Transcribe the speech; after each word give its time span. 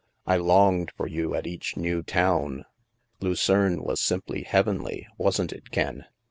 I 0.25 0.35
longed 0.37 0.91
for 0.97 1.05
you 1.07 1.35
at 1.35 1.45
each 1.45 1.77
new 1.77 2.01
town! 2.01 2.65
Lucerne 3.19 3.83
was 3.83 4.01
simply 4.01 4.41
heavenly, 4.41 5.07
wasn't 5.19 5.53
it, 5.53 5.69
Ken? 5.69 6.05